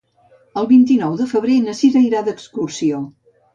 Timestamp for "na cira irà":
1.67-2.25